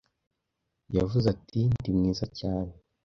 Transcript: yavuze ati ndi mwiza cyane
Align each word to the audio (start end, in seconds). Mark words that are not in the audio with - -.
yavuze 0.97 1.27
ati 1.35 1.59
ndi 1.75 1.89
mwiza 1.97 2.25
cyane 2.39 2.73